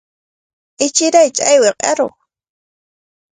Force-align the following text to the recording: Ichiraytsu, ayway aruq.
Ichiraytsu, 0.85 1.41
ayway 1.51 1.73
aruq. 1.91 2.15